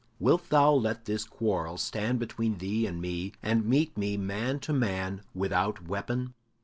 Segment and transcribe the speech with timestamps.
[0.19, 4.73] Wilt thou let this quarrel stand between thee and me, and meet me man to
[4.73, 6.33] man without weapon?